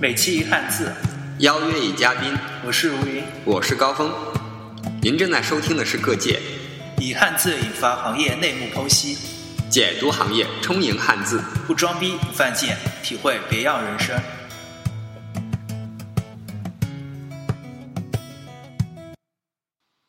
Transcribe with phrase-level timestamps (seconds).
[0.00, 0.90] 每期一汉字，
[1.40, 4.10] 邀约一嘉宾，我是吴云，我是高峰。
[5.02, 6.40] 您正在收听的是《各界》，
[7.02, 9.18] 以汉字引发行业内幕剖析，
[9.68, 14.18] 解读行业，充盈汉字，不装逼不犯贱，体会别样人生。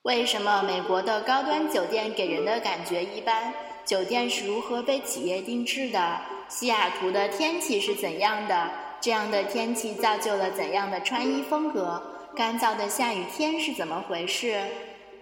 [0.04, 3.54] 为什么美国的高端酒店给人的感觉一般？
[3.86, 6.18] 酒店是如何被企业定制的？
[6.48, 8.72] 西雅图的天气是怎样的？
[9.02, 12.00] 这样的天气造就了怎样的穿衣风格？
[12.36, 14.62] 干燥的下雨天是怎么回事？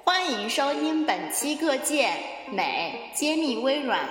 [0.03, 2.11] 欢迎收听本期《各界
[2.51, 4.01] 美揭秘微软》。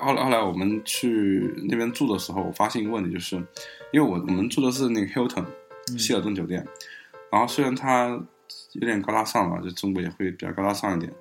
[0.00, 3.36] 后来后来我们去那边住的时候，我发现一个问题，就是
[3.92, 5.44] 因为我我们住的是那个 Hilton
[5.98, 6.66] 希尔顿酒店，
[7.30, 8.18] 然后虽然它
[8.72, 11.12] 有点高大上吧，就中国也会比较高大上一点，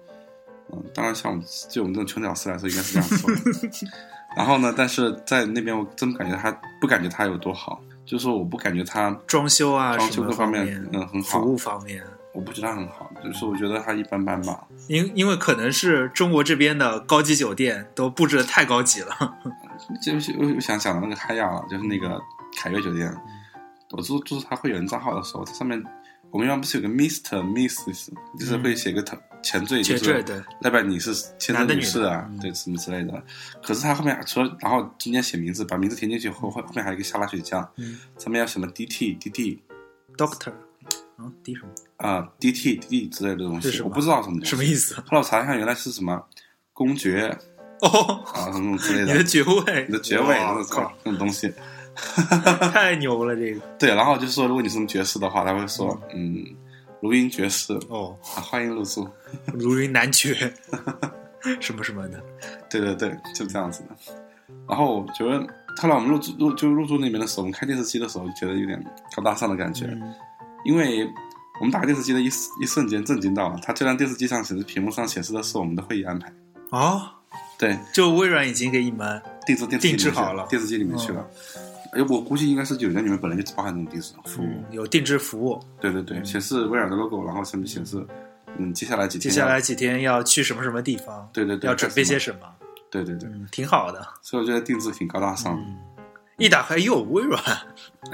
[0.72, 3.42] 嗯，当然像我们就我们这种穷屌丝来说，应该是这样说的。
[4.38, 12.04] 然后呢，但是在那边我真感觉他不感觉他有多好，就是我不感觉他装修啊，装修各方面面，嗯很好服务方面，
[12.36, 14.64] 我不觉得它很好，就是我觉得它一般般吧。
[14.88, 19.38] 因因为可能是中国这边的高级酒店都布置的太高级了。
[20.06, 22.22] 就是我想想讲的那个海雅了，就是那个
[22.60, 23.12] 凯悦酒店，
[23.90, 25.84] 我注注册他会员账号的时候，它上面
[26.30, 27.90] 我们一般不是有个 Mister Miss，
[28.38, 29.18] 就是会写个头
[29.48, 30.24] 前缀，就是
[30.62, 32.40] 代表你是先生女士啊，嗯。
[32.40, 33.24] 对什么之类的。
[33.64, 37.98] 可是他后面除了然后中间写名字，把名字填进去后，后后面还有一个下拉选项，嗯。
[38.18, 40.52] 上面要什么 DT DT，Doctor，
[41.18, 41.70] 啊，D 什么？
[41.98, 44.96] 啊、DT DT 之类的东西，我不知道什么什么意思？
[44.96, 46.22] 后来我查一下，原来是什么
[46.74, 47.36] 公爵。
[47.82, 49.14] 哦，啊什么之类的。
[49.14, 51.54] 你的，爵位，你的爵位，哇那种那种东西。
[52.74, 53.62] 太牛了这个。
[53.80, 56.46] 对，然后就说，如果你是什么爵士的话，他会说，嗯，
[57.02, 59.08] 如云爵士，哦，啊，欢迎入住。
[59.54, 60.54] 如云男爵，
[61.62, 62.22] 什么什么的。
[62.70, 63.90] 对对对，就这样子的。
[64.68, 65.40] 然后我觉得，
[65.78, 68.84] 后来我们入住入就入住那边的时候，我们开电视机的时候，就觉得有点
[69.16, 70.14] 高大上的感觉，嗯
[70.66, 71.08] 因为
[71.60, 76.32] 我们打开电视机的一一瞬间震惊到了，它居然电视机上显示屏幕上显示的是我们的会议安排。
[76.72, 77.02] 哦，
[77.58, 81.26] 对，就微软已经给你们定制定制好了电视机里面去了。
[81.94, 84.46] 哎，我估计应该是酒店里面本来就包含这种定制服务。
[84.46, 88.06] 嗯有定制服务，对对对，显示微软的 logo，然后上面显示，
[88.58, 92.48] 嗯，接下来几天接下来几天要去什么什么地方，对对对要准备些什么，
[92.92, 94.06] 对对对，嗯，挺好的。
[94.22, 95.64] 所以我觉得定制挺高大上的。
[96.38, 97.42] 一打开哟，微软，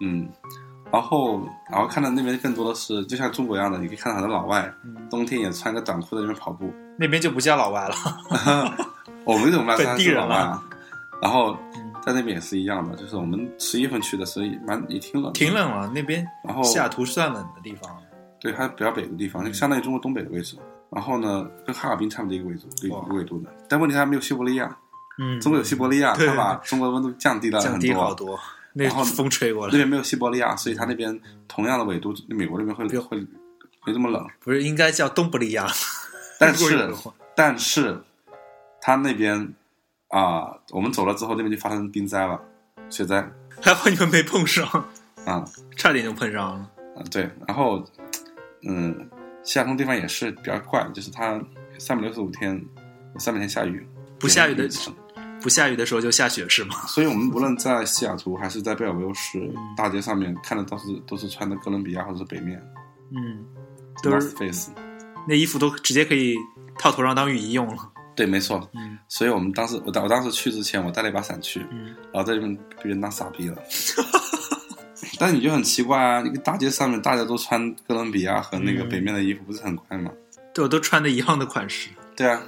[0.00, 0.28] 嗯，
[0.90, 6.72] 然后然后看到那边更多的是，就像中国一样的，你可以看到很多老外，嗯冬天也穿个短裤在那边跑步。
[6.98, 7.94] 那边就不叫老外了。
[9.24, 9.76] 我们怎么办？
[9.76, 10.62] 本地人老外啊。
[11.22, 11.71] 然后嗯
[12.04, 17.96] 在那边也是一样的，就是我们十一月份去的，所以蛮也挺冷的，挺冷了，那边然后西雅图算冷的地方。
[18.40, 20.56] 对，它比较北的地方，就相当于中国东北的位置。
[20.90, 23.48] 然后呢，跟哈尔滨差不多一个纬度，一个纬度的。
[23.68, 24.76] 但问题它没有西伯利亚，
[25.18, 28.38] 嗯，中国有西伯利亚，它把中国的温度降低了很降低好多，
[28.74, 33.16] 然后风吹过来，那边没有西伯利亚，所以它那边同样的纬度，美国那边会会
[33.86, 34.26] 没这么冷。
[34.40, 35.66] 不是应该叫东伯利亚？
[36.38, 36.92] 但是
[37.34, 37.98] 但是，
[38.80, 39.54] 它那边
[40.12, 42.38] 啊、我们走了之后，那边就发生冰灾了，
[42.90, 43.26] 雪灾
[43.62, 44.66] 还好你们没碰上，
[45.24, 45.42] 啊
[45.76, 46.70] 差点就碰上了。
[46.94, 47.82] 啊对，然后
[48.68, 49.08] 嗯，
[49.42, 51.40] 西雅图地方也是比较怪，就是它
[51.78, 52.62] 三百六十五天，
[53.18, 53.86] 三百天下雨，
[54.18, 54.68] 不下雨的
[55.40, 56.74] 不下雨的时候就下雪是吗？
[56.86, 62.62] 所以我们无论在西雅图还是在贝尔维尤市大街上面看的都是都是穿的哥伦比亚或者是北面
[63.10, 63.44] 嗯，
[64.02, 64.70] 都是 Face，
[65.26, 66.36] 那衣服都直接可以
[66.78, 67.91] 套头上当雨衣用了。
[68.14, 68.68] 对，没错。
[68.74, 73.56] 嗯所以我们当时我当我当时去之前，我带了一把伞去，嗯，然后在这边被人当傻逼了。
[75.18, 80.10] 但是你就很奇怪啊，一个大街上面大家都穿哥伦比亚和那个嗯北面的衣服，不是很怪吗？
[80.54, 82.42] 对，我都穿的一样的款式，对啊，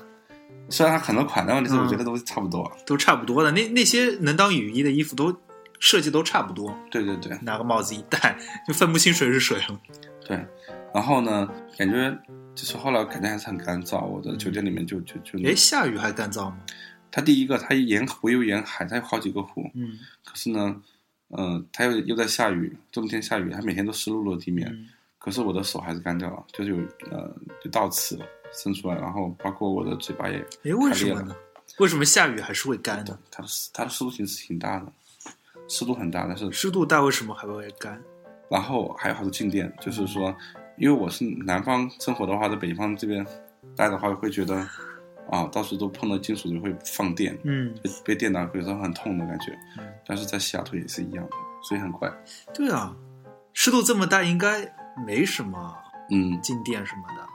[0.68, 2.70] 虽然它很多款，但问题我觉得都差不多。
[2.86, 3.50] 都差不多的。
[3.52, 5.34] 那那些能当雨衣的衣服都
[5.78, 8.36] 设计都差不多，对对对拿个帽子一戴
[8.66, 9.80] 就分不清谁是谁了。
[10.26, 10.44] 对。
[10.94, 12.16] 然后呢，感觉
[12.54, 16.58] 就是后来感觉还是很干燥，我的酒店里面就就就哎，下雨还干燥吗？
[17.10, 20.82] 它第一个，它沿湖又沿海，它有好几个湖，嗯可是呢，
[21.30, 24.68] 嗯、它又又在下雨，冬天下雨，它每天都湿漉漉的地面。
[24.70, 26.76] 嗯可是我的手还是干掉了，就是有
[27.10, 28.18] 呃就倒刺
[28.52, 31.34] 伸出来，然后包括我的嘴巴也哎，为什么呢？
[31.78, 33.18] 为什么下雨还是会干呢？
[33.30, 34.92] 它的它的湿度其实挺大的，
[35.66, 37.98] 湿度很大，但是湿度大为什么还会干？
[38.50, 40.36] 然后还有好多静电，就是说，
[40.76, 43.24] 因为我是南方生活的话，在北方这边
[43.76, 44.56] 待的话，会觉得
[45.30, 49.84] 啊，到处都碰到金属就会放电，嗯，被被电到有时候很痛的感觉嗯。
[50.06, 51.30] 但是在西雅图也是一样的，
[51.62, 52.10] 所以很快。
[52.52, 52.94] 对啊，
[53.52, 54.74] 湿度这么大，应该
[55.06, 55.76] 没什么
[56.10, 57.28] 嗯，静电什么的，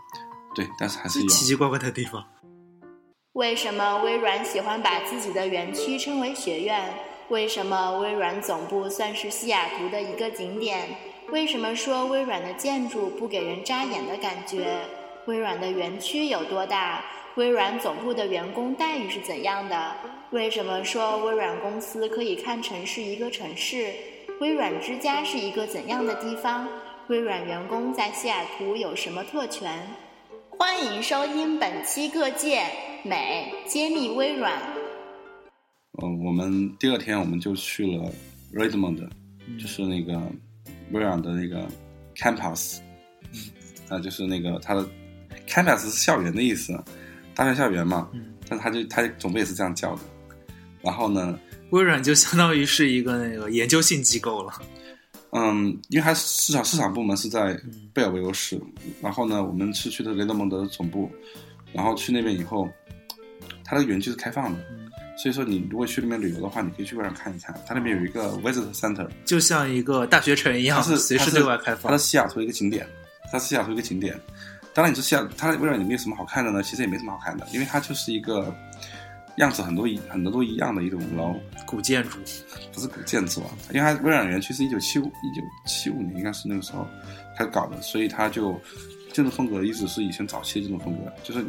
[0.54, 1.28] 对，但是还是有。
[1.28, 2.24] 这奇奇怪怪的地方。
[3.34, 6.94] 为什么微软喜欢把自己的园区称为学院？
[7.30, 10.90] 为什么微软总部算是西雅图的一个景点？
[11.32, 14.80] 为什么说微软的建筑不给人扎眼的感觉？
[15.28, 17.06] 微软的园区有多大？
[17.36, 19.96] 微软总部的员工待遇是怎样的？
[20.32, 23.94] 为什么说微软公司可以看成是一个城市？
[24.42, 26.68] 微软之家是一个怎样的地方？
[27.10, 29.72] 微软员工在西雅图有什么特权？
[30.50, 32.64] 欢迎收听本期《各界
[33.04, 34.54] 美揭秘微软》。
[36.02, 38.12] 嗯，我们第二天我们就去了
[38.52, 39.08] Redmond，
[39.60, 40.20] 就是那个
[40.92, 41.68] 微软的那个
[42.16, 42.80] campus，
[43.88, 44.88] 啊，就是那个它的
[45.48, 46.78] campus 是校园的意思，
[47.34, 48.10] 大学校园嘛。
[48.14, 50.02] 嗯，但它就它总部也是这样叫的。
[50.82, 51.38] 然后呢，
[51.72, 54.54] 微软就相当于是一个那个研究性机构了。
[55.32, 58.60] 嗯，因为它市场市场部门是在嗯贝尔维尤市，
[59.02, 61.12] 然后呢，我们是去的雷德蒙德总部，
[61.72, 62.68] 然后去那边以后，
[63.64, 64.89] 它的园区是开放的，嗯
[65.22, 72.06] 所以说你如果去那边旅游的话，你可以去微软看一看，它那边有一个 visitor center，就像一个大学城一样，它是随时对外开放它是。
[72.06, 72.88] 西雅图一个景点，
[73.30, 74.18] 它是西雅图一个景点。
[74.74, 76.64] 当然，你说西雅，它微软里面有什么好看的呢？
[76.64, 78.56] 其实也没什么好看的，因为它就是一个
[79.36, 81.36] 样子很多一很多都一样的一栋楼，
[81.66, 82.18] 古建筑，
[82.72, 86.88] 不是古建筑啊，因为它微软园区是一九七五一九七五年应该是那个时候
[87.38, 88.58] 开始搞的，所以它就
[89.12, 91.46] 建筑风格一直是以前早期的这种风格，就是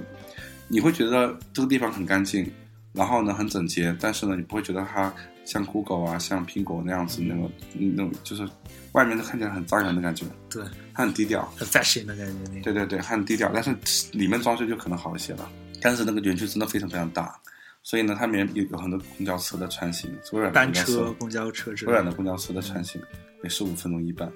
[0.67, 2.51] 你会觉得这个地方很干净，
[2.93, 5.13] 然后呢很整洁，但是呢你不会觉得它
[5.45, 8.49] 像 Google 啊、像苹果那样子那种那种就是
[8.93, 10.63] 外面都看起来很张扬的感觉，对，
[10.95, 12.61] 它很低调，很 fashion 的感觉。
[12.61, 13.75] 对对对，它很低调，但是
[14.13, 15.51] 里面装修就可能好一些了。
[15.81, 17.35] 但是那个园区真的非常非常大，
[17.83, 22.03] 所以呢，它里面有有很多公交车的穿行，微软的班公交车、公交车之微类的。
[22.03, 23.01] 软的公交车的穿行
[23.43, 24.31] 也是五分钟一班。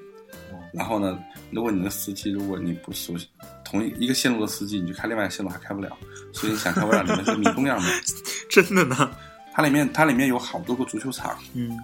[0.73, 1.19] 然后呢，
[1.51, 3.29] 如果你的司机，如果你不熟悉
[3.65, 5.97] 同一一个线路的司机，你就开另外一个线路还开不了。
[6.33, 7.87] 所以你想开不了里面是迷宫样的，
[8.51, 9.11] 真的呢？
[9.53, 11.37] 它里面它里面有好多个足球场。
[11.53, 11.79] 嗯，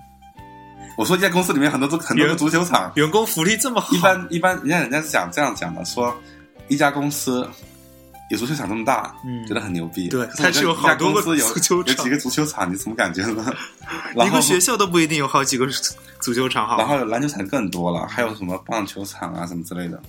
[0.96, 6.12] 我说一家公司里面很多都很多个足球场，员工福利这么好，一般一般人家人家是讲这样讲的，说
[6.66, 7.48] 一家公司
[8.30, 10.08] 有足球场这么大，嗯觉得很牛逼。
[10.08, 13.52] 对它是有好多个足球场有几个足球场，你怎么感觉呢？
[14.24, 15.66] 一个学校都不一定有好几个
[16.20, 16.78] 足球场好。
[16.78, 20.00] 然后有篮球场更多了，还有什么棒球场啊什么之类的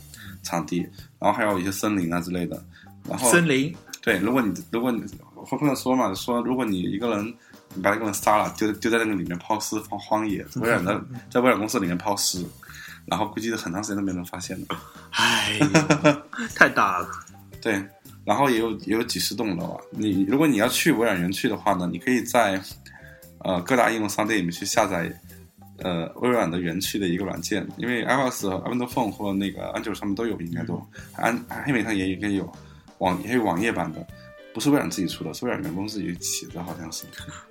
[0.44, 0.88] 场地，
[1.20, 2.64] 然后还有一些森林啊之类的。
[3.10, 5.04] 然后森林，对，如果你如果你
[5.36, 7.34] 我朋友说嘛，说如果你一个人
[7.74, 12.46] 你把一个人杀了，丢丢在那个里面抛尸荒荒野，微软的 在微软公司里面抛尸，
[13.06, 14.78] 然后估计很长时间都没人发现了。
[15.10, 15.60] 哎，
[16.56, 17.10] 太大了。
[17.62, 17.84] 对，
[18.26, 19.82] 然后也有也有几十栋楼啊。
[19.92, 22.62] 你如果你要去微软园区的话呢，你可以在
[23.40, 25.12] 呃各大应用商店里面去下载
[25.80, 30.82] 呃微软的园区的一个软件，因为 iOS、Windows Phone 或那个安卓上面都有，应该都
[31.14, 32.52] 安黑莓上也应该有
[33.00, 34.06] 网也有网页版的。
[34.54, 37.06] 不是微软自己出的，是微软员工自己起的，好像是。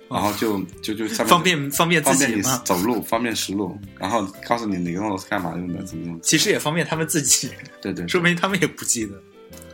[0.07, 6.21] 然后就就就上面方便方便自方便你己嘛，走路，方便实录，然后告诉你哪个栋楼是干嘛用的，怎么用。
[6.21, 7.49] 其实也方便他们自己，
[7.81, 9.19] 对对，说明他们也不记得。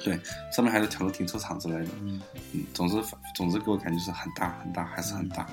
[0.07, 0.19] 对，
[0.51, 1.91] 上面还有调个停车场之类的。
[2.01, 2.21] 嗯
[2.53, 2.95] 嗯，总之
[3.35, 5.45] 总之给我感觉是很大很大，还是很大。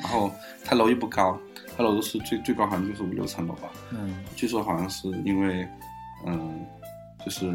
[0.00, 0.32] 然后
[0.64, 1.38] 它楼也不高，
[1.76, 3.68] 它楼是最最高好像就是五六层楼吧。
[3.90, 5.68] 嗯，据说好像是因为，
[6.24, 6.64] 嗯，
[7.24, 7.52] 就是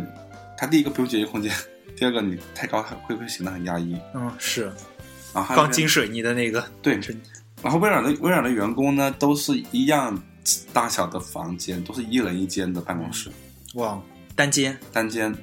[0.58, 1.52] 它第一个不用节约空间，
[1.96, 3.98] 第二个你太高会会显得很压抑。
[4.14, 4.72] 嗯，是
[5.34, 7.00] 然后钢筋水泥的那个，对
[7.64, 10.22] 然后微软的微软的员工呢，都是一样
[10.74, 13.32] 大小的房间，都是一人一间的办公室，
[13.76, 13.98] 哇，
[14.36, 15.34] 单间，单间。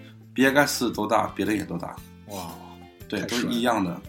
[0.40, 1.94] 比尔盖茨多大，别人也多大，
[2.28, 2.50] 哇，
[3.06, 4.00] 对，都是一样的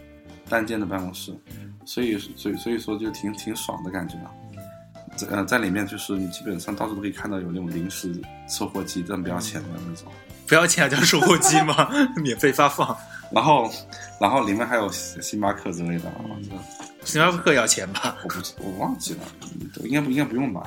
[0.48, 1.38] 单间的办公室，
[1.84, 4.32] 所以所以所以说就挺挺爽的感觉啊。
[5.18, 10.10] 在呃在里面就是你基本上到处都可以看到有那种临时售货机，但不要钱的那种。
[10.48, 11.90] 不要钱啊，叫售货机吗？
[12.24, 12.96] 免费发放，
[13.30, 13.70] 然后
[14.18, 16.10] 然后里面还有星巴克之类的
[17.04, 18.16] 星巴克要钱吧？
[18.24, 19.20] 我不知我忘记了，
[19.60, 20.64] 嗯应该不应该不用吧？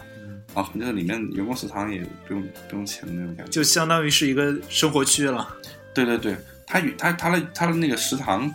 [0.55, 3.51] 然后就是里面员工食堂也不用不用钱的那种感觉。
[3.51, 5.49] 就相当于是一个生活区了。
[5.95, 8.53] 对对对，它与它它的它的那个食堂，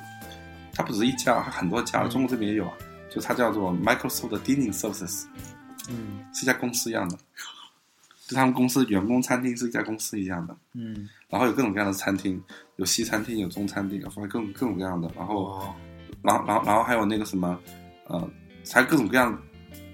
[0.73, 2.73] 它不止一家，它很多家，中国这边也有啊。
[3.09, 5.25] 就它叫做 Microsoft Dining Services，
[5.89, 7.17] 嗯是一家公司一样的，
[8.27, 10.55] 就他们公司员工餐厅是一家公司一样的。
[10.73, 12.39] 嗯，然后有各种各样的餐厅，
[12.75, 15.11] 有西餐厅，有中餐厅，反正各种各种各样的。
[15.15, 15.75] 然后，哦，
[16.21, 17.59] 然后，然后，然后还有那个什么，
[18.07, 18.29] 呃，
[18.71, 19.41] 还有各种各样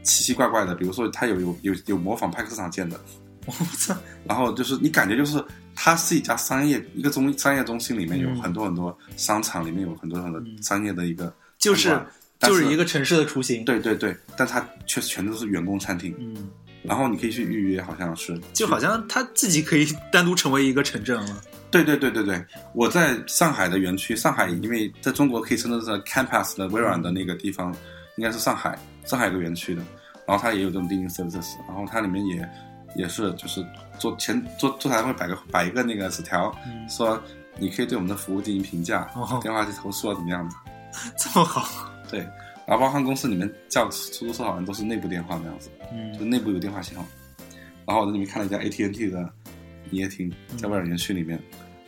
[0.06, 2.98] 奇奇怪怪的，比如说它有有有有模仿派克市场建的，
[3.46, 3.94] 我操，
[4.24, 5.44] 然后就是你感觉就是
[5.76, 8.42] 它是一家商业一个中商业中心里面有嗯。
[8.42, 12.00] 很多很多商场，里面有很多很多商业的一个就是
[12.40, 16.50] 就是一个城市的雏形。，对对对，但它却全都是员工餐厅，嗯，
[16.84, 21.42] 然后你可以去预约，好像是就好像他自己可以 单独成为一个城镇了。
[21.72, 27.76] 对对对对对，我在上海的园区，上海因为在中国可以称得上 campus 的微软的那个地方，
[28.18, 29.82] 应该是上海上海一个园区的，
[30.26, 32.50] 然后它也有这种钉钉 services，然后它里面也
[32.96, 33.66] 也是就是
[34.00, 37.22] 坐前坐坐台会摆个摆一个那个纸条，嗯说
[37.58, 40.56] 你可以对我们的服务进行评价，哦电话去投诉啊怎么样的，
[41.18, 42.20] 这么好，对，
[42.66, 45.70] 然后包括公司里面叫出租车好像都是内部电话那样子，
[46.18, 47.06] 就嗯内部有电话系统。
[47.88, 49.20] 然后我在里面看了一家 AT&T 的
[49.92, 51.40] 营业厅，在微软园区里面，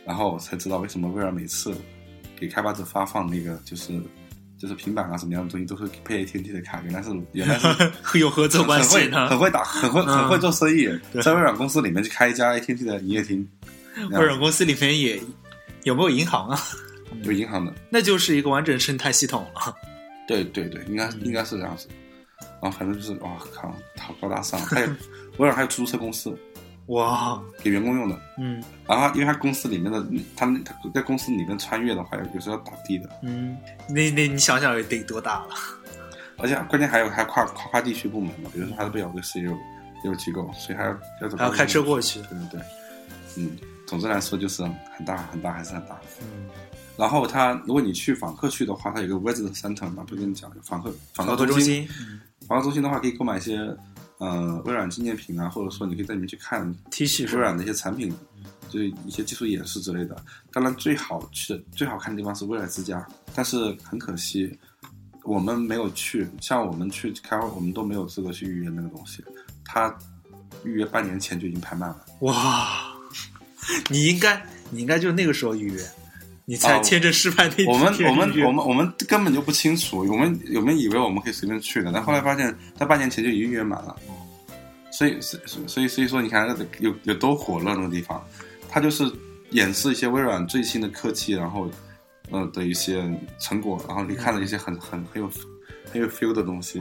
[0.04, 1.74] 然后我才知道为什么微软每次
[2.36, 4.00] 给开发者发放那个就是
[4.58, 9.38] 就是平板啊什么样的东西都会配 AT&T 的卡，原来是原来是 有合作关系很会很。
[9.38, 10.88] 会打，很会很会做生意，
[11.22, 13.48] 在微软公司里面去开一家 AT&T 的营业厅，
[14.10, 15.20] 微软公司里面也
[15.84, 16.60] 有没有银行啊？
[17.24, 19.74] 有银行的，那就是一个完整生态系统了。
[20.26, 21.88] 对对对，应该应该是这样子。
[22.60, 24.86] 然后反正就是哇靠，好高大上，还有
[25.38, 26.36] 微软还有出租车公司
[26.88, 28.20] 哇，给员工用的。
[28.38, 30.04] 嗯然后因为他公司里面的
[30.36, 33.56] 他们他在公司里面穿越的话，有时候要打地的，嗯，
[33.88, 35.54] 那那你想想得多大了？
[36.38, 39.44] 而且关键还有还跨跨跨地区部门嘛，比如说他的贝尔贵斯也
[40.04, 40.90] 有机构，所以还要
[41.20, 42.20] 要怎么还要开车过去。
[42.22, 42.60] 对对对，
[43.36, 45.98] 嗯，总之来说就是很大很大还是很大。
[46.22, 46.48] 嗯，
[46.96, 51.86] 然后他如果你去访客区的话，它有个 Visit Center 嘛，不跟你讲访客访客中心。
[52.46, 53.58] 访客中心的话，可以购买一些
[54.18, 58.12] 呃微软纪念品啊，或者说你可以在里面去看，T 恤微软的一些产品，
[58.68, 60.16] 就是一些技术演示之类的。
[60.52, 64.58] 当然，最好去的、最好看的地方是微软之家，但是很可惜，
[65.24, 66.28] 我们没有去。
[66.40, 69.24] 像我们去开会，我们都没有资格去预约那个东西。
[69.64, 69.96] 它
[70.64, 72.04] 预约半年前就已经排满了。
[72.20, 72.92] 哇，
[73.88, 75.82] 你应该你应该就那个时候预约，
[76.50, 83.94] 你才哦签证失败那我们天我们我们我们根本就不清楚，我们我们以为我们可以随便去的，但后来发现，在半年前就已经约满了。
[84.90, 88.26] 所以，所以所以所以说，你看那个有有多火热那个地方，
[88.66, 89.04] 它就是
[89.50, 91.70] 演示一些微软最新的科技，然后
[92.30, 93.04] 呃的一些
[93.38, 95.30] 成果，然后你看了一些很很很有
[95.92, 96.80] 很有 feel 的东西，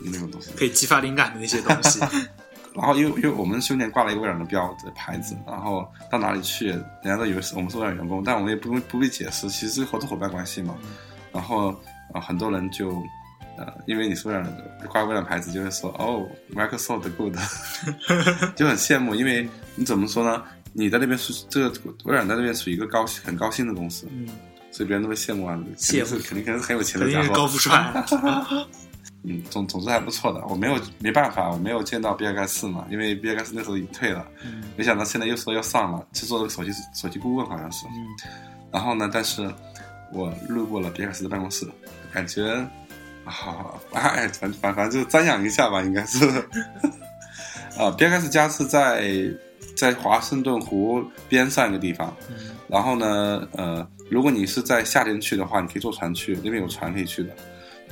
[0.00, 0.50] 那种东西。
[0.56, 1.98] 可以激发灵感的那些东西。
[2.74, 10.74] 然后因为因为我们胸前挂了一个微软的标的牌子，然后到哪里去，人家都以为是我们是微软员工，但我们也不不必解释，其实是合作伙伴关系嘛。
[11.32, 11.74] 然后
[12.14, 12.90] 呃很多人就
[13.58, 17.34] 呃因为你是微软的挂微软牌子，就会说哦 Microsoft good，
[18.56, 20.42] 就很羡慕，因为你怎么说呢？
[20.72, 24.26] 你在那边是这个微软在那边属于一个高很高薪的公司，嗯，
[24.70, 27.34] 所以别人都会羡慕啊，肯定是肯定肯定是很有钱的家伙。
[27.34, 27.92] 高富帅。
[29.24, 30.44] 嗯，总总之还不错的。
[30.46, 34.26] 我没有没办法，我没有见到比尔盖茨嘛，因为比尔盖茨那时候已经退了。
[34.44, 37.86] 嗯没想到现在又说要上了，去做了个手机手机顾问好像是。
[37.86, 37.92] 嗯
[38.72, 39.52] 然后呢，但是
[40.12, 41.66] 我路过了比尔盖茨的办公室，
[42.12, 42.48] 感觉
[43.24, 46.26] 啊，哎，反反反正就瞻仰一下吧，应该是。
[47.78, 49.12] 啊，比尔盖茨家是在
[49.76, 52.14] 在华盛顿湖边上一个地方。
[52.30, 52.36] 嗯
[52.68, 57.36] 然后呢，呃，如果你是在夏天去的话，你可以坐船去，那边有船可以去的。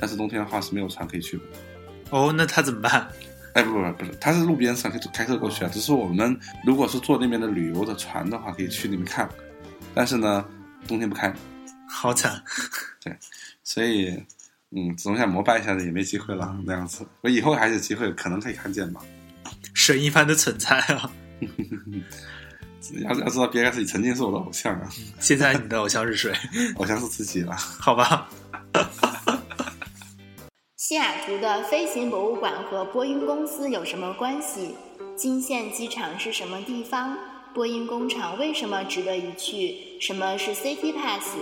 [0.01, 1.43] 但是冬天的话是没有船可以去的。
[2.09, 3.07] 哦，那他怎么办？
[3.53, 5.69] 哎，不不不是，他是路边上可以开车过去啊。
[5.71, 9.29] 只是我们如果是坐那边的旅游的船的话，可以去那边看。
[9.93, 10.43] 但是呢，
[10.87, 11.31] 冬天不开，
[11.87, 12.41] 好惨。
[13.03, 13.15] 对
[13.63, 14.11] 所以
[14.71, 17.05] 嗯，只能想膜拜一下子也没机会了，那样子。
[17.21, 19.01] 我以后还有机会，可能可以看见吧。
[19.73, 21.11] 神一般的存在啊！
[23.03, 24.89] 要要知道，比尔盖茨曾经是我的偶像啊，
[25.19, 26.33] 现在你的偶像是谁？
[26.75, 27.55] 偶像是自己了。
[27.55, 28.29] 好吧，
[30.91, 34.75] 西雅图的飞行博物馆和波音公司有什么关系？
[35.15, 37.17] 金线机场是什么地方？
[37.53, 39.97] 波音工厂为什么值得一去？
[40.01, 41.37] 什么是 City Pass？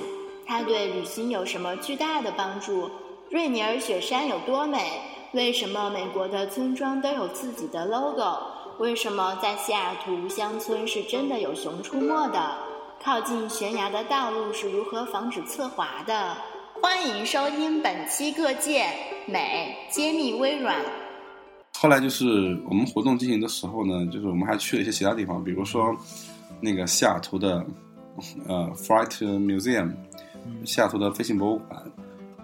[0.45, 2.91] 它对旅行有什么巨大的帮助？
[3.31, 5.01] 瑞尼尔雪山有多美？
[5.31, 8.37] 为什么美国的村庄都有自己的 logo？
[8.77, 12.55] 为什么在西雅图乡村是真的有熊出没的？
[13.03, 16.37] 靠近悬崖的道路是如何防止侧滑的？
[16.81, 18.85] 欢迎收听本期各界
[19.27, 20.79] 美揭秘微软。
[21.77, 22.25] 后来就是
[22.69, 25.95] 我们活动进行的时候呢，就是我们还去了一些其他地方，比如说
[26.61, 27.65] 那个西雅图的
[28.47, 29.91] 呃 Flight Museum，
[30.65, 31.83] 西雅图的飞行博物馆。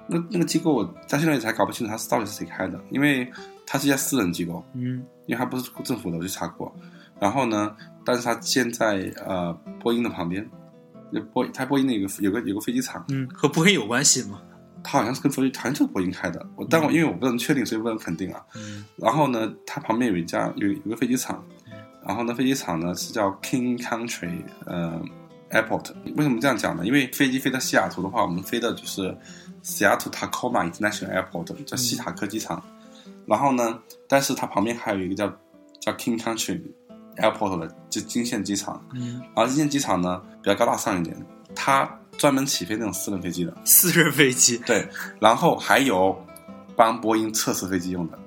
[0.08, 3.28] 那那个机构我到现在才搞不清楚它是到底是谁开的，因为
[3.66, 6.74] 它是一家私人机构，嗯因为它不是政府的，我去查过。
[7.20, 10.50] 然后呢，但是它建在呃波音的旁边，就
[11.32, 14.42] 波它波音那个有个有个飞机场，嗯，和波音有关系吗？
[14.84, 16.46] 它好像是跟飞机，好像就是波音开的。
[16.56, 18.44] 我但我因为我不能确定，所以不能肯定啊。
[18.56, 21.44] 嗯然后呢，它旁边有一家有有个飞机场，
[22.06, 25.02] 然后呢，飞机场呢是叫 King Country 呃
[25.50, 25.92] Airport。
[26.16, 26.86] 为什么这样讲呢？
[26.86, 29.18] 因为飞机飞到西雅图的话，我们飞的就是
[29.64, 32.64] 西雅图 Tacoma International Airport，叫西塔科机场。
[33.26, 35.28] 然后呢，但是它旁边还有一个叫
[35.80, 36.62] 叫 King Country
[37.18, 38.84] Airport 的就金线机场。
[38.94, 41.16] 嗯，然后金线机场呢比较高大上一点，
[41.54, 43.54] 它专门起飞那种私人飞机的。
[43.64, 44.58] 私人飞机。
[44.66, 44.88] 对，
[45.20, 46.16] 然后还有
[46.76, 48.20] 帮波音测试飞机用的，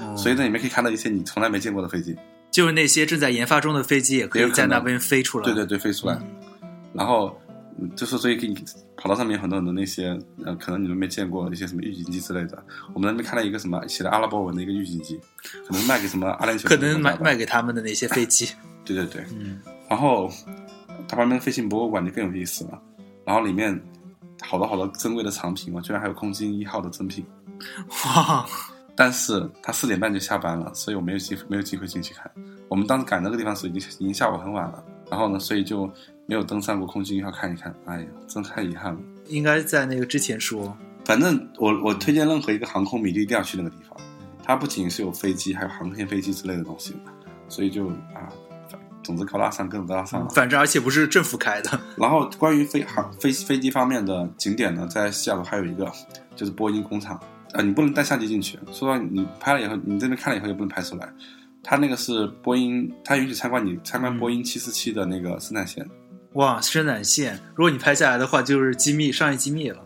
[0.00, 2.16] 哦所以在里面可以看到一些你从来没见过的飞机。
[2.50, 5.44] 就是那些正在研发中的飞机也可以在那边飞出来。
[5.44, 6.16] 对对对，飞出来，
[6.92, 7.43] 然后嗯
[7.96, 8.54] 就是所以给你
[8.96, 12.62] 跑道上面有很多很多那些呃，可能你们没见过一些什么预警机之类的。
[12.92, 15.20] 我们那边看到一个什么写的阿拉伯文的一个预警机，
[15.66, 18.48] 可能卖给什么阿联酋可能卖卖给他们的那些飞机。
[18.84, 20.30] 对对对，嗯，然后
[21.08, 22.80] 它旁边飞行博物馆就更有意思了，
[23.24, 23.78] 然后里面
[24.42, 27.24] 好多好多珍贵的藏品嘛，居然还有空军一号的赠品。
[28.04, 28.46] 哇，
[28.94, 32.30] 但是他四点半就下班了，所以我没有机没有机会进去看。
[32.68, 35.90] 我们当时赶那个地方时已经已经下午很晚了，然后呢，所以就
[36.26, 37.74] 没有登上过空军一号看一看。
[37.86, 39.00] 哎呀，真太遗憾了。
[39.28, 40.76] 应该在那个之前说。
[41.04, 43.94] 反正我我推荐任何一个航空迷就一定要去那个地方，
[44.42, 46.94] 它不仅是有飞机，还有航天飞机之类的东西，
[47.46, 48.26] 所以就啊，
[49.02, 50.28] 总之高大上，各种高大上了。
[50.30, 51.78] 反正而且不是政府开的。
[51.98, 55.92] 然后关于飞航飞飞机方面的景点呢，在西雅图还有一个
[56.34, 57.20] 就是波音工厂，
[57.52, 61.06] 啊，你不能带相机进去，说到你拍了以后，你这边看了以后也不能拍出来。
[61.62, 65.86] 它那个是波音，它允许参观你参观波音七四七的那个生产线，
[66.34, 69.84] 哇，生产线，如果你拍下来的话，就是机密，商业机密了。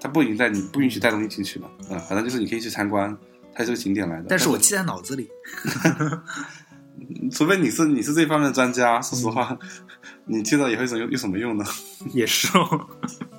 [0.00, 3.16] 它不允带你不允许带东西进去的，嗯，反正就是你可以去参观，
[3.54, 4.26] 它是个景点来的。
[4.28, 5.28] 但是我记在脑子里。
[7.30, 9.56] 除非你是你是这方面的专家，说实话，
[10.24, 11.64] 你记得以后有有什么用呢？
[12.12, 12.86] 也是哦。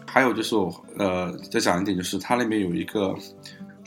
[0.06, 3.16] 还有就是我呃，再讲一点，就是它那边有一个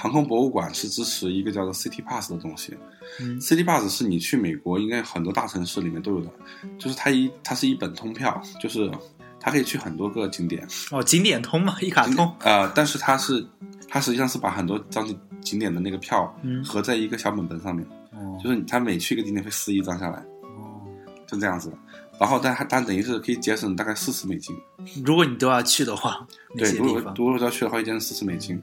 [0.00, 2.74] 航空博物馆，是支持一个叫做 City Pass 的东西。
[3.20, 6.30] 嗯 City Pass 是你去美国应该很多大城市里面都有的，
[6.78, 8.90] 就是它一它是一本通票，就是
[9.38, 10.66] 它可以去很多个景点。
[10.90, 12.34] 哦，景点通嘛， 一卡通。
[12.40, 13.46] 呃，但是它是
[13.90, 20.18] 它实际上是把很多张景景点的那个票嗯合在一个小本本上面，哦就是它每去一个景点会撕一张下来，
[20.56, 20.80] 哦，
[21.26, 21.76] 就这样子的。
[22.18, 24.56] 然后但它它等于是可以节省大概四十美金。
[25.04, 26.26] 如果你都要去的话，
[26.56, 26.92] 对，如。
[26.94, 28.62] 果如果要去的话，一节省四十美金。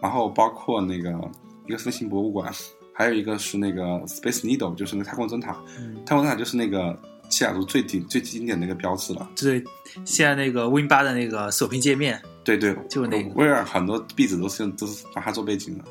[0.00, 1.10] 然后包括那个
[1.66, 2.52] 一个飞行博物馆，
[2.92, 5.56] 还有一个是那个 Space Needle，就是那个太空灯塔。
[5.78, 9.28] 嗯，太空灯塔就是那个西雅图最顶最经典的一个标志了。
[9.36, 9.62] 对，
[10.04, 15.84] 现在那个 Win 八的那个锁屏界面，对对，就那个威尔很多壁纸都是用都是拿它做背景的。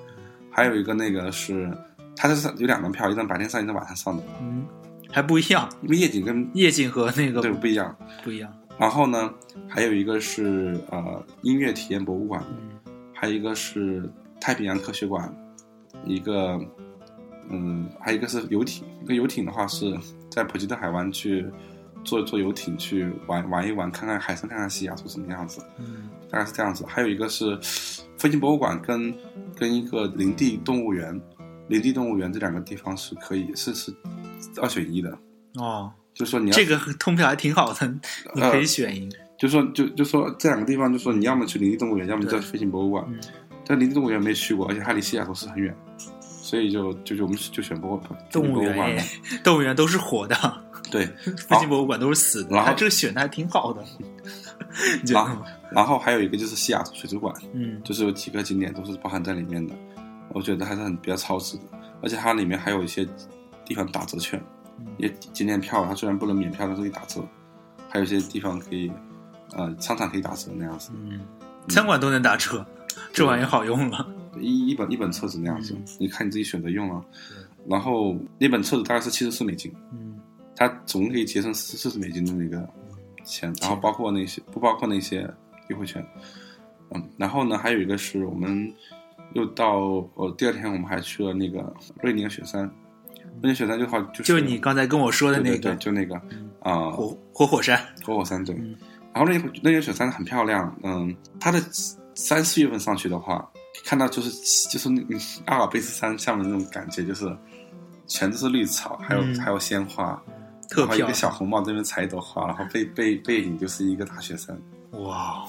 [0.50, 1.72] 还有一个那个是，
[2.15, 4.65] 它是有两张票，一张白天上，一张晚上上的，嗯，
[5.12, 7.96] 还不一样，因为夜景跟夜景和那个对不一样。
[8.24, 8.52] 不一样。
[8.80, 9.32] 然后呢，
[9.67, 12.77] 还有一个是呃音乐体验博物馆，嗯
[13.20, 14.08] 还有一个是
[14.40, 15.36] 太平洋科学馆，
[16.06, 16.60] 一个
[17.50, 18.86] 嗯，还有一个是游艇。
[19.02, 19.98] 那个游艇的话是
[20.30, 21.46] 在普吉特海湾去
[22.04, 26.86] 坐坐游艇去玩玩一玩，看看海参，看看西雅图什么样子，嗯大概是这样子。
[26.88, 27.58] 还有一个是
[28.18, 29.12] 飞行博物馆跟
[29.56, 31.20] 跟一个林地动物园，
[31.70, 33.92] 林地动物园这两个地方是可以是是
[34.62, 35.18] 二选一的，
[35.56, 37.88] 哦，就是说你要这个通票还挺好的，
[38.36, 39.18] 你呃可以选一个。
[39.38, 43.06] 就说就就说这两个地方，就说你要么去林地动物园，要么去飞行博物馆。
[43.08, 43.19] 嗯
[43.69, 45.76] 但林地动物园没去过，而且它离西雅图是很远，
[46.41, 48.17] 所以就就就我们就选博物馆。
[48.32, 49.06] 动物园哎。
[49.43, 50.36] 动物园都是活的，
[50.89, 52.56] 对，飞行博物馆都是死的。
[52.56, 53.84] 然后这个选的还挺好的，
[55.13, 55.43] 然后？
[55.69, 59.76] 然后还有一个就是西雅图水族馆，嗯就是有几个景点都是包含在里面的，
[60.34, 61.63] 我觉得还是很比较超值的，
[62.02, 63.06] 而且它里面还有一些
[63.65, 64.41] 地方打折券，
[64.97, 67.21] 也景点票它虽然不能免票，但是可以打折，
[67.89, 68.89] 还有一些地方可以，
[69.56, 71.20] 呃，商场可以打折那样子，嗯，
[71.70, 72.66] 餐馆都能打折，
[73.14, 74.08] 这玩意好用了。
[74.40, 75.86] 一一本一本册子那样子，嗯。
[76.00, 77.04] 你看你自己选择用了。
[77.68, 80.20] 然后那本册子大概是七十四美金，嗯。
[80.56, 82.68] 它总共可以节省四四十美金的那个
[83.24, 85.30] 钱，然后包括那些不包括那些
[85.70, 86.04] 优惠券，
[86.90, 88.74] 嗯，然后呢还有一个是我们
[89.34, 89.78] 又到
[90.16, 92.64] 呃第二天我们还去了那个瑞宁雪山，
[93.42, 96.16] 瑞宁雪山就好就是就你刚才跟我说的对对对那个就那个
[96.62, 98.76] 啊、活活火山，火火山对，嗯
[99.18, 101.60] 然后那个那个雪山很漂亮，嗯，它的
[102.14, 103.50] 三四月份上去的话，
[103.84, 104.30] 看到就是
[104.70, 104.88] 就是
[105.46, 107.36] 阿尔卑斯山下面那种感觉，就是
[108.06, 109.40] 全都是绿草，还有、嗯。
[109.40, 110.22] 还有鲜花，
[110.70, 114.56] 特漂亮然后一个小红帽这边采一朵花，然后背背背影就是一个大雪山。
[114.92, 115.44] 哇，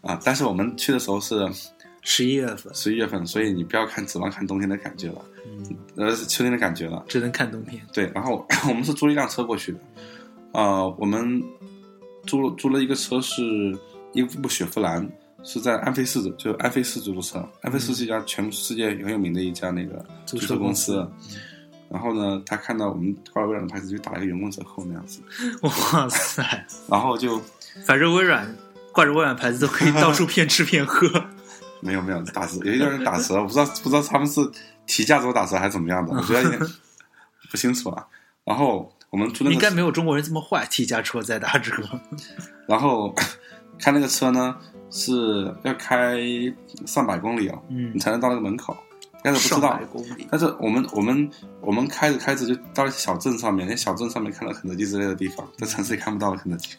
[0.00, 0.18] 啊。
[0.24, 1.46] 但是我们去的时候是
[2.00, 7.04] 十一月份，十一月份，所以你不要看指望看冬天的感觉了，嗯，呃，是秋天的感觉了。
[7.06, 7.82] 只能看冬天。
[7.92, 9.78] 对，然后我们是租一辆车过去的，
[10.52, 11.42] 呃，我们
[12.26, 13.42] 租了租了一个车是
[14.12, 15.08] 一部雪佛兰，
[15.42, 17.46] 是在安菲市的，就安菲市租的车。
[17.62, 21.08] 安菲市是一家全世界很有名的一家那个租租车公司司。
[21.90, 25.20] 然后呢，他看到我们挂了微软的牌子，就打了一个员工折扣那样子。
[25.62, 26.42] 哇塞，
[26.88, 27.40] 然后就
[27.86, 28.52] 反正微软
[28.90, 31.06] 挂着微软牌子都可以到处骗吃骗喝。
[31.80, 34.40] 没有没有打折，有一个人打折，我不知道不知道他们是
[34.86, 36.60] 提价之后打折还是怎么样的，我觉得有点
[37.50, 38.06] 不清楚啊。
[38.44, 41.72] 然后我们租那个应该没有中国人这么坏，替家车再打折。
[42.66, 43.14] 然后
[43.78, 44.56] 开那个车呢
[44.90, 46.18] 是要开
[46.84, 48.76] 上百公里哦，嗯你才能到那个门口。
[49.22, 49.78] 但是不知道
[50.28, 56.70] 但是我们我们我们开着开着就到了小镇上面，那小镇上面看到肯德基之类的地方，在城市里看不到的肯德基。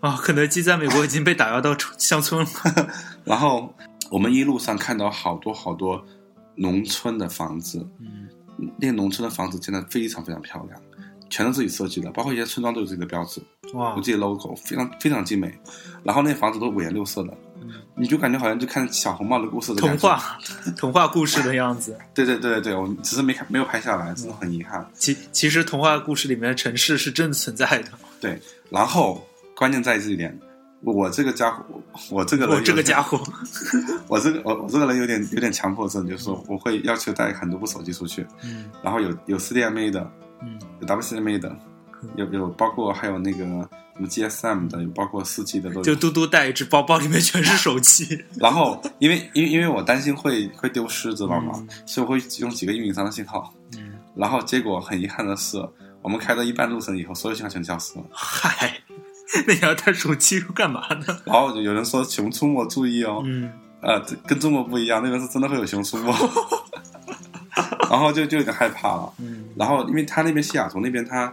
[0.00, 0.14] 啊！
[0.22, 2.48] 肯德基在美国已经被打压到乡村了。
[3.24, 3.74] 然后
[4.10, 6.04] 我们一路上看到好多好多
[6.56, 8.28] 农村的房子，嗯，
[8.78, 10.78] 那些农村的房子真的非常非常漂亮，
[11.30, 13.40] 全都自己设计的，包括一些村庄都有自己的标志，
[13.74, 15.50] 哇有自己的 logo，非常非常精美。
[16.02, 17.32] 然后那些房子都五颜六色的，
[17.94, 19.80] 你就感觉好像就看小红帽的故事的。
[19.80, 20.38] 童 话
[20.76, 21.96] 童话故事的样子。
[22.14, 24.84] 对对对对对，我们只是没看没有拍下来，真的很遗憾。
[24.94, 27.90] 其其实童话故事里面的城市是真的存在的。
[28.20, 28.40] 对，
[28.70, 30.36] 然后关键在于这一点，
[30.82, 31.64] 我这个家伙，
[32.10, 33.22] 我这个人我这个家伙，
[34.08, 40.10] 我这个我我这个人有点有点强迫症，就是说我会要求带很多部手机出去，嗯然后有有 CDMA 的，
[40.42, 41.56] 嗯有 WCDMA 的，
[42.16, 43.46] 有有包括还有那个什
[43.98, 45.82] 么 GSM 的，有包括四 G 的都有。
[45.82, 48.24] 就嘟嘟带一只包包，里面全是手机。
[48.36, 51.52] 然后因为因为因为我担心会会丢失，知道吗？
[51.58, 53.52] 嗯所以我会用几个运营商的信号。
[53.76, 55.58] 嗯，然后结果很遗憾的是，
[56.02, 58.04] 我们开到一半路程以后，所有信号全消失了。
[58.10, 58.80] 嗨，
[59.46, 61.20] 那你要带手机干嘛呢？
[61.26, 66.12] 然后有人说熊出没注意哦，嗯，呃，跟中国不一样，那边是真的会有熊出没。
[67.90, 69.12] 然后就就有点害怕了。
[69.18, 71.30] 嗯然后因为它那边西雅图那边它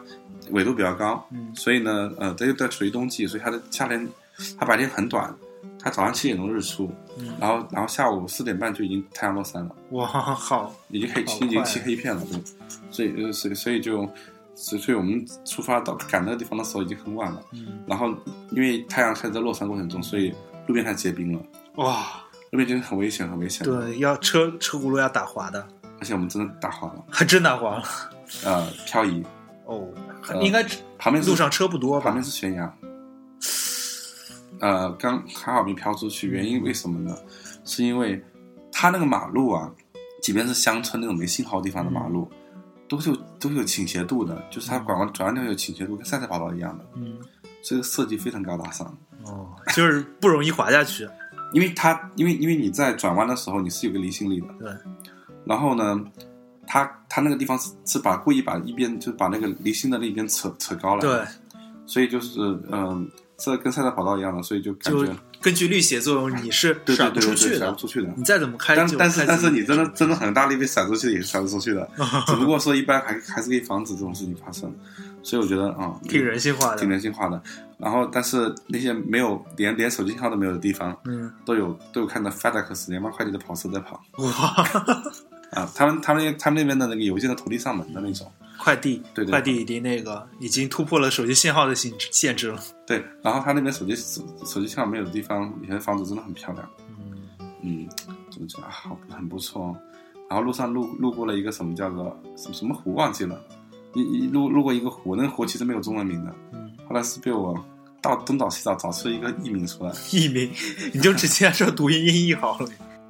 [0.52, 4.06] 纬度比较高，嗯所以呢，呃，它又在属于冬季，所以它的夏天，
[4.60, 5.34] 它白天很短，
[5.80, 12.42] 它早上七点钟日出，嗯然后然后下午四点半就已经太阳落山了，哇，好，已经黑好已经漆黑一片了，对，
[12.92, 14.06] 所以呃所以所以就。
[14.60, 18.10] 所以所以我们出发到赶那个地方的时候已经很晚了，嗯然后
[18.50, 20.34] 因为太阳开始在落山过程中，所以
[20.66, 21.40] 路边开始结冰了，
[21.76, 22.08] 哇，
[22.50, 25.64] 路边真的很危险，很危险。，对，要车车轱辘要打滑的，
[26.00, 27.84] 而且我们真的打滑了，还真打滑了。
[28.44, 29.24] 呃，漂移，
[29.66, 29.88] 哦，
[30.30, 30.64] 呃应该
[30.98, 32.24] 旁边是路上车不多吧旁边？
[32.24, 32.74] 是悬崖。
[34.60, 37.16] 呃，刚还好没飘出去，原因为什么呢？
[37.64, 38.24] 是因为
[38.72, 39.72] 它那个马路啊，
[40.22, 42.28] 即便是乡村那种没信号地方的马路，
[42.88, 47.18] 都是有都是有倾斜度的，就是它拐弯转弯地方有倾斜度，跟赛车跑道一样的，嗯，
[47.62, 48.88] 这个设计非常高大上。
[49.24, 51.08] 哦，就是不容易滑下去。
[51.54, 54.72] 因为它，因为因为你在转弯的时候，你是有个离心力的，对，
[55.46, 56.04] 然后呢，
[56.68, 61.26] 它它那个地方是是把故意把一边就把那个离心的那一边扯扯高了，对，，
[61.86, 62.40] 所以就是
[62.72, 67.76] 嗯，这跟赛道跑道一样的，所以就感就觉根据力学作用，你是对甩不出去的甩不。
[67.78, 68.12] 出去的。
[68.18, 71.88] 你再怎么开，但就但是但是你真的真的很大力被甩出去的也是甩不出去的，
[72.28, 74.74] 只不过说一般还还是可以防止这种事情发生，
[75.24, 76.90] 所以我觉得啊，挺人性化的挺。
[76.90, 77.42] 人性化的。
[77.78, 84.66] 然后，但是那些没有连连手机信号都没有的地方，嗯，都有都有看到 FedEx 联邦快递的跑车在跑哇，
[85.58, 92.62] 啊，他们他们他们那边的那个邮件的投递上门的那种，快递，对对快递已经那个已经突破了手机信号的限制限制了。
[92.86, 97.18] 对，然后他那边手机手手机信号没有的地方，有些房子真的很漂亮，嗯，
[97.64, 99.76] 嗯，我就觉得啊好很不错哦。
[100.30, 103.42] 然后路上路路过了一个什么叫做什么什么湖忘记了，
[103.96, 107.58] 一一路路过一个湖，那个湖其实没有中文名的，嗯后来是被我
[108.02, 109.92] 到东找西找找出一个译名出来。
[110.12, 110.52] 译名，
[110.94, 112.70] 你就直接说读音 音译好了。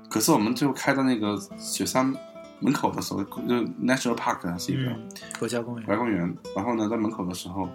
[0.10, 2.16] 可是我们最后开到那个雪山
[2.60, 5.96] 门口的时候，就 National Park 它是一个嗯，国家公园国。
[5.96, 7.70] 家公园，然后呢在门口的时候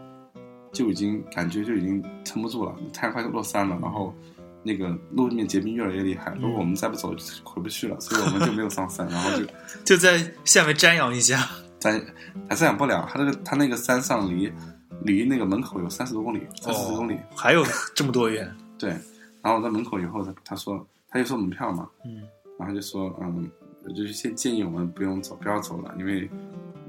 [0.73, 4.15] 就已经感觉就已经撑不住了，太阳快落山了，然后。
[4.65, 9.45] 那个路面结冰越来越厉害，如果我们再不走，就回不去了，所以我们就没有上山，然后就
[9.85, 11.37] 就在下面瞻仰一下。
[11.83, 12.01] 瞻
[12.49, 14.53] 还是养不了，它那个它那个山上离
[15.01, 18.49] 离那个门口有三十多公里，三四十公里，哦还有这么多远。
[18.79, 18.91] 对。
[19.43, 22.23] 然后在门口以后，他他说他就收门票嘛，嗯
[22.57, 23.51] 然后就说嗯，
[23.91, 26.31] 就是先建议我们不用走，不要走了，因为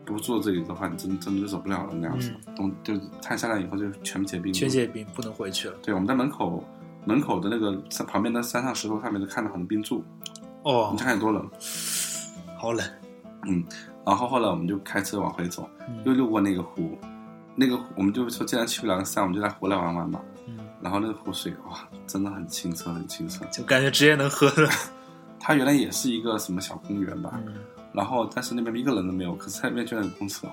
[0.06, 2.32] 不坐这里的话，你真真的就走不了了那样子。
[2.56, 5.76] 冬、就太阳下来以后就全部结冰，全结冰，不能回去了。
[5.82, 6.64] 对，我们在门口
[7.06, 10.04] 门口的那个山旁边的山上石头上面都看到很多冰柱，
[10.64, 11.50] 哦你，看有多冷。
[12.58, 12.86] 好冷。
[13.46, 13.64] 嗯，
[14.06, 16.98] 然后后来我们就开车往回走，嗯又路过那个湖，
[17.56, 20.22] 那个湖我们就说既然去不了那山，我们就在湖来玩玩吧。
[20.48, 23.44] 嗯，然后那个湖水哇，真的很清澈，很清澈。
[23.46, 24.70] 就感觉直接能喝了。
[25.44, 27.56] 它原来也是一个什么小公园吧，嗯
[27.92, 30.48] 然后但是那边一个人都没有，可是它那边居然有公厕，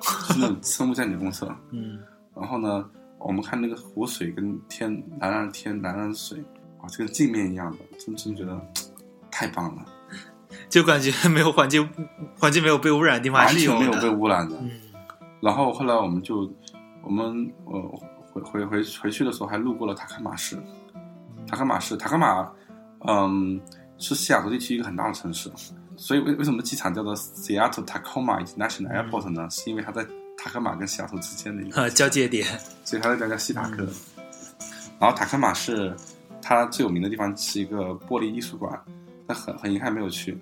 [0.00, 1.46] 是那种生物价值公厕。
[1.70, 2.00] 嗯，
[2.34, 2.84] 然后呢，
[3.18, 6.42] 我们看那个湖水跟天蓝蓝的天蓝蓝的水，
[6.80, 8.58] 哇，就跟镜面一样的，真真觉得
[9.30, 9.84] 太棒了，
[10.70, 11.88] 就感觉没有环境，
[12.38, 14.08] 环境没有被污染的地方还完是有全没有被。
[14.10, 14.56] 污染的。
[14.56, 14.70] 嗯
[15.40, 16.52] 然后后来我们就，
[17.02, 17.80] 我们呃
[18.30, 20.54] 回回回回去的时候还路过了塔克马市，
[21.46, 22.46] 塔克马市，塔克马，
[23.08, 23.58] 嗯，
[24.00, 25.48] 是西雅图地区一个很大的城市，
[25.96, 29.48] 所以为为什么机场叫做 Seattle Tacoma International Airport 呢？
[29.50, 30.04] 是因为它在
[30.36, 32.46] 塔克马跟西雅图之间的一个，呃，交界点。
[32.84, 33.86] 所以它叫叫西塔克。
[34.98, 35.94] 然后塔克马市
[36.40, 38.82] 它最有名的地方是一个玻璃艺术馆，
[39.26, 40.36] 但很很遗憾没有去。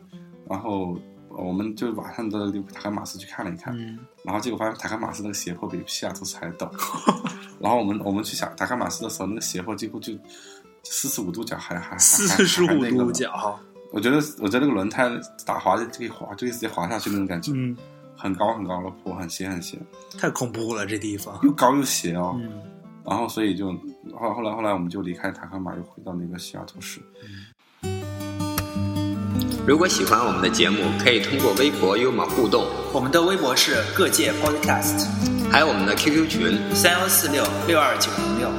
[0.49, 0.97] 然后
[1.29, 6.71] 我们就晚上到塔克马斯去看了一看，嗯，然后结果发现塔克马斯那个斜坡比西雅图市还陡。
[7.61, 10.13] 然后我们我们去想塔克马斯的时候，那个斜坡几乎就
[10.91, 13.59] 四十五度角还还还四十五度角，
[13.93, 15.11] 我觉得我觉得那个轮胎
[15.45, 17.77] 打滑就可以滑，就可以直接滑下去那种感觉，嗯，
[18.17, 19.79] 很高很高的坡，很斜很斜，
[20.19, 21.39] 太恐怖了，这地方。
[21.43, 22.35] 又高又斜哦。
[22.39, 22.51] 嗯，
[23.05, 23.73] 然后所以就
[24.15, 27.01] 后后来后来我们就离开塔克马，又回到那个西雅图市。
[29.67, 35.07] 如果喜欢我们的节目，可以通过微博与我们互动，我们的微博是各界 Podcast
[35.51, 36.59] 还有我们的 QQ 群。
[36.75, 38.51] 三幺四六六二九零六，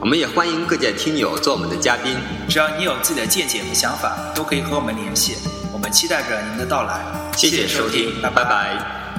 [0.00, 2.16] 我们也欢迎各界听友做我们的嘉宾。
[2.48, 5.36] 只要你有自己的见解和想法，都可以和我们联系。
[5.74, 7.04] 我们期待着您的到来。
[7.36, 9.09] 谢谢收听，拜拜拜